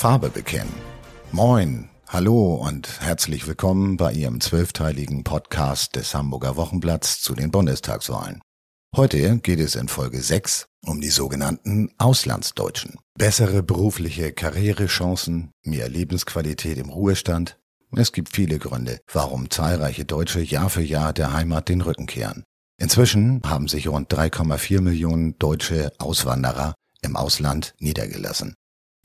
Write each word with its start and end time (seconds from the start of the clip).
Farbe 0.00 0.30
bekennen. 0.30 0.72
Moin, 1.30 1.90
hallo 2.08 2.54
und 2.54 3.02
herzlich 3.02 3.46
willkommen 3.46 3.98
bei 3.98 4.14
Ihrem 4.14 4.40
zwölfteiligen 4.40 5.24
Podcast 5.24 5.94
des 5.94 6.14
Hamburger 6.14 6.56
Wochenblatts 6.56 7.20
zu 7.20 7.34
den 7.34 7.50
Bundestagswahlen. 7.50 8.40
Heute 8.96 9.36
geht 9.40 9.60
es 9.60 9.74
in 9.74 9.88
Folge 9.88 10.22
6 10.22 10.68
um 10.86 11.02
die 11.02 11.10
sogenannten 11.10 11.90
Auslandsdeutschen. 11.98 12.94
Bessere 13.18 13.62
berufliche 13.62 14.32
Karrierechancen, 14.32 15.50
mehr 15.64 15.90
Lebensqualität 15.90 16.78
im 16.78 16.88
Ruhestand. 16.88 17.58
Es 17.94 18.12
gibt 18.12 18.34
viele 18.34 18.58
Gründe, 18.58 19.00
warum 19.12 19.50
zahlreiche 19.50 20.06
Deutsche 20.06 20.40
Jahr 20.40 20.70
für 20.70 20.80
Jahr 20.80 21.12
der 21.12 21.34
Heimat 21.34 21.68
den 21.68 21.82
Rücken 21.82 22.06
kehren. 22.06 22.44
Inzwischen 22.78 23.42
haben 23.44 23.68
sich 23.68 23.86
rund 23.86 24.10
3,4 24.10 24.80
Millionen 24.80 25.38
deutsche 25.38 25.92
Auswanderer 25.98 26.74
im 27.02 27.16
Ausland 27.16 27.74
niedergelassen. 27.80 28.54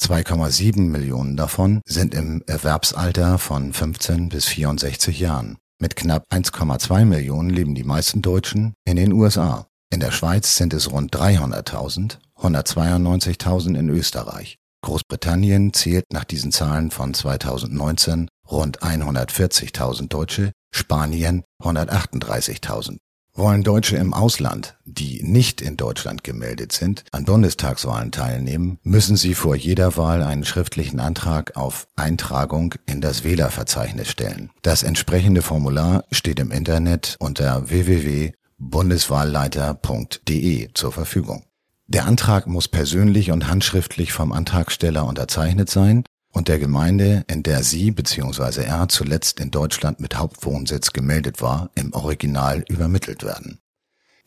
2,7 0.00 0.80
Millionen 0.80 1.36
davon 1.36 1.80
sind 1.86 2.14
im 2.14 2.42
Erwerbsalter 2.46 3.38
von 3.38 3.72
15 3.72 4.28
bis 4.28 4.46
64 4.46 5.18
Jahren. 5.20 5.56
Mit 5.80 5.96
knapp 5.96 6.24
1,2 6.32 7.04
Millionen 7.04 7.50
leben 7.50 7.74
die 7.74 7.84
meisten 7.84 8.22
Deutschen 8.22 8.74
in 8.84 8.96
den 8.96 9.12
USA. 9.12 9.66
In 9.92 10.00
der 10.00 10.10
Schweiz 10.10 10.56
sind 10.56 10.74
es 10.74 10.90
rund 10.90 11.14
300.000, 11.14 12.18
192.000 12.36 13.78
in 13.78 13.88
Österreich. 13.88 14.56
Großbritannien 14.82 15.72
zählt 15.72 16.04
nach 16.12 16.24
diesen 16.24 16.52
Zahlen 16.52 16.90
von 16.90 17.14
2019 17.14 18.28
rund 18.50 18.80
140.000 18.82 20.08
Deutsche, 20.08 20.52
Spanien 20.74 21.44
138.000. 21.62 22.98
Wollen 23.36 23.64
Deutsche 23.64 23.96
im 23.96 24.14
Ausland, 24.14 24.76
die 24.84 25.20
nicht 25.24 25.60
in 25.60 25.76
Deutschland 25.76 26.22
gemeldet 26.22 26.70
sind, 26.70 27.02
an 27.10 27.24
Bundestagswahlen 27.24 28.12
teilnehmen, 28.12 28.78
müssen 28.84 29.16
sie 29.16 29.34
vor 29.34 29.56
jeder 29.56 29.96
Wahl 29.96 30.22
einen 30.22 30.44
schriftlichen 30.44 31.00
Antrag 31.00 31.56
auf 31.56 31.88
Eintragung 31.96 32.76
in 32.86 33.00
das 33.00 33.24
Wählerverzeichnis 33.24 34.08
stellen. 34.08 34.50
Das 34.62 34.84
entsprechende 34.84 35.42
Formular 35.42 36.04
steht 36.12 36.38
im 36.38 36.52
Internet 36.52 37.16
unter 37.18 37.68
www.bundeswahlleiter.de 37.68 40.68
zur 40.72 40.92
Verfügung. 40.92 41.42
Der 41.88 42.06
Antrag 42.06 42.46
muss 42.46 42.68
persönlich 42.68 43.32
und 43.32 43.48
handschriftlich 43.48 44.12
vom 44.12 44.30
Antragsteller 44.30 45.04
unterzeichnet 45.04 45.68
sein 45.68 46.04
und 46.34 46.48
der 46.48 46.58
Gemeinde, 46.58 47.24
in 47.28 47.42
der 47.42 47.62
sie 47.62 47.92
bzw. 47.92 48.64
er 48.64 48.88
zuletzt 48.88 49.40
in 49.40 49.50
Deutschland 49.50 50.00
mit 50.00 50.18
Hauptwohnsitz 50.18 50.92
gemeldet 50.92 51.40
war, 51.40 51.70
im 51.74 51.92
Original 51.94 52.64
übermittelt 52.68 53.22
werden. 53.22 53.60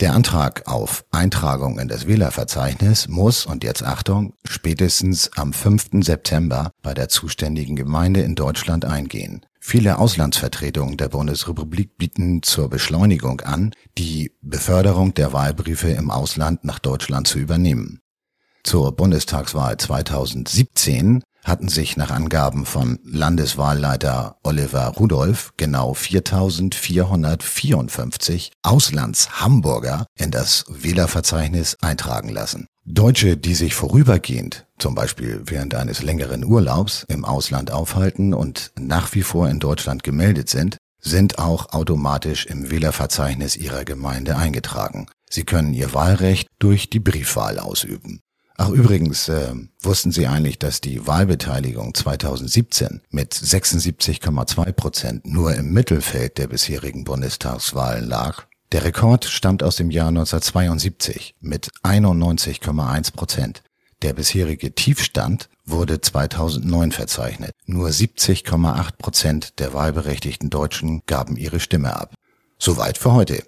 Der 0.00 0.12
Antrag 0.12 0.68
auf 0.68 1.04
Eintragung 1.10 1.78
in 1.78 1.88
das 1.88 2.06
Wählerverzeichnis 2.06 3.08
muss, 3.08 3.46
und 3.46 3.64
jetzt 3.64 3.82
Achtung, 3.82 4.34
spätestens 4.44 5.30
am 5.36 5.52
5. 5.52 6.04
September 6.04 6.70
bei 6.82 6.94
der 6.94 7.08
zuständigen 7.08 7.76
Gemeinde 7.76 8.20
in 8.20 8.34
Deutschland 8.34 8.84
eingehen. 8.84 9.44
Viele 9.58 9.98
Auslandsvertretungen 9.98 10.98
der 10.98 11.08
Bundesrepublik 11.08 11.96
bieten 11.96 12.42
zur 12.42 12.68
Beschleunigung 12.68 13.40
an, 13.40 13.72
die 13.98 14.32
Beförderung 14.42 15.14
der 15.14 15.32
Wahlbriefe 15.32 15.88
im 15.88 16.10
Ausland 16.10 16.64
nach 16.64 16.78
Deutschland 16.78 17.26
zu 17.26 17.38
übernehmen. 17.38 18.00
Zur 18.62 18.94
Bundestagswahl 18.94 19.76
2017 19.76 21.22
hatten 21.46 21.68
sich 21.68 21.96
nach 21.96 22.10
Angaben 22.10 22.66
von 22.66 22.98
Landeswahlleiter 23.04 24.36
Oliver 24.42 24.88
Rudolph 24.88 25.52
genau 25.56 25.94
4454 25.94 28.50
Auslands-Hamburger 28.62 30.04
in 30.18 30.30
das 30.30 30.64
Wählerverzeichnis 30.68 31.76
eintragen 31.80 32.28
lassen. 32.30 32.66
Deutsche, 32.84 33.36
die 33.36 33.54
sich 33.54 33.74
vorübergehend, 33.74 34.66
zum 34.78 34.94
Beispiel 34.94 35.42
während 35.46 35.74
eines 35.74 36.02
längeren 36.02 36.44
Urlaubs 36.44 37.04
im 37.08 37.24
Ausland 37.24 37.70
aufhalten 37.70 38.34
und 38.34 38.72
nach 38.78 39.14
wie 39.14 39.22
vor 39.22 39.48
in 39.48 39.60
Deutschland 39.60 40.02
gemeldet 40.02 40.50
sind, 40.50 40.76
sind 41.00 41.38
auch 41.38 41.72
automatisch 41.72 42.44
im 42.46 42.70
Wählerverzeichnis 42.70 43.56
ihrer 43.56 43.84
Gemeinde 43.84 44.36
eingetragen. 44.36 45.06
Sie 45.30 45.44
können 45.44 45.74
ihr 45.74 45.94
Wahlrecht 45.94 46.48
durch 46.58 46.90
die 46.90 47.00
Briefwahl 47.00 47.58
ausüben. 47.58 48.20
Ach 48.58 48.70
übrigens, 48.70 49.28
äh, 49.28 49.52
wussten 49.82 50.12
Sie 50.12 50.26
eigentlich, 50.26 50.58
dass 50.58 50.80
die 50.80 51.06
Wahlbeteiligung 51.06 51.94
2017 51.94 53.02
mit 53.10 53.34
76,2 53.34 54.72
Prozent 54.72 55.26
nur 55.26 55.54
im 55.54 55.72
Mittelfeld 55.72 56.38
der 56.38 56.46
bisherigen 56.46 57.04
Bundestagswahlen 57.04 58.08
lag? 58.08 58.46
Der 58.72 58.84
Rekord 58.84 59.26
stammt 59.26 59.62
aus 59.62 59.76
dem 59.76 59.90
Jahr 59.90 60.08
1972 60.08 61.34
mit 61.40 61.70
91,1 61.82 63.12
Prozent. 63.12 63.62
Der 64.02 64.12
bisherige 64.12 64.74
Tiefstand 64.74 65.48
wurde 65.64 66.00
2009 66.00 66.92
verzeichnet. 66.92 67.52
Nur 67.66 67.88
70,8 67.88 68.96
Prozent 68.98 69.58
der 69.58 69.74
wahlberechtigten 69.74 70.50
Deutschen 70.50 71.02
gaben 71.06 71.36
ihre 71.36 71.60
Stimme 71.60 71.94
ab. 71.94 72.14
Soweit 72.58 72.98
für 72.98 73.12
heute. 73.12 73.42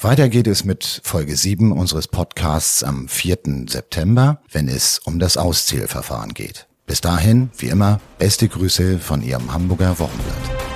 Weiter 0.00 0.28
geht 0.28 0.46
es 0.46 0.64
mit 0.64 1.00
Folge 1.04 1.36
7 1.36 1.72
unseres 1.72 2.08
Podcasts 2.08 2.82
am 2.82 3.08
4. 3.08 3.38
September, 3.68 4.40
wenn 4.50 4.68
es 4.68 4.98
um 4.98 5.18
das 5.18 5.36
Auszählverfahren 5.36 6.34
geht. 6.34 6.66
Bis 6.86 7.00
dahin, 7.00 7.50
wie 7.56 7.68
immer, 7.68 8.00
beste 8.18 8.48
Grüße 8.48 8.98
von 8.98 9.22
Ihrem 9.22 9.52
Hamburger 9.52 9.98
Wochenblatt. 9.98 10.73